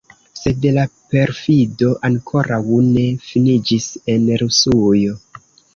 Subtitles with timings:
[0.37, 5.21] Sed la perfido ankoraŭ ne finiĝis en Rusujo.